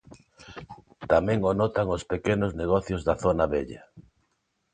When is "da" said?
3.07-3.15